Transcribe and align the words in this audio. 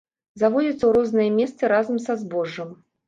Завозіцца 0.43 0.75
ў 0.75 0.89
розныя 0.97 1.29
месцы 1.41 1.69
разам 1.75 2.01
са 2.07 2.17
збожжам. 2.23 2.77